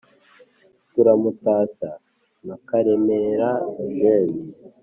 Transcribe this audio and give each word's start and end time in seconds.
turamutashya 0.91 1.91
na 2.47 2.55
karemera 2.67 3.49
jean 3.97 4.31